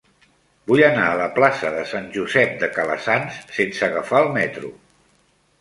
[0.71, 4.77] Vull anar a la plaça de Sant Josep de Calassanç sense agafar el metro.